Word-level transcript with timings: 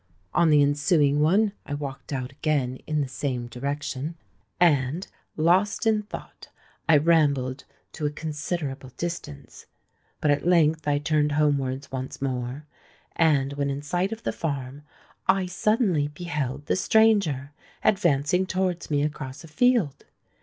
On 0.33 0.49
the 0.49 0.63
ensuing 0.63 1.19
one 1.19 1.51
I 1.63 1.75
walked 1.75 2.11
out 2.11 2.31
again 2.31 2.77
in 2.87 3.01
the 3.01 3.07
same 3.07 3.45
direction; 3.45 4.17
and, 4.59 5.05
lost 5.37 5.85
in 5.85 6.01
thought, 6.01 6.47
I 6.89 6.97
rambled 6.97 7.65
to 7.91 8.07
a 8.07 8.11
considerable 8.11 8.89
distance. 8.97 9.67
But 10.19 10.31
at 10.31 10.43
length 10.43 10.87
I 10.87 10.97
turned 10.97 11.33
homewards 11.33 11.91
once 11.91 12.19
more; 12.19 12.65
and 13.15 13.53
when 13.53 13.69
in 13.69 13.83
sight 13.83 14.11
of 14.11 14.23
the 14.23 14.33
farm, 14.33 14.81
I 15.27 15.45
suddenly 15.45 16.07
beheld 16.07 16.65
the 16.65 16.75
stranger 16.75 17.51
advancing 17.83 18.47
towards 18.47 18.89
me 18.89 19.03
across 19.03 19.43
a 19.43 19.47
field. 19.47 20.05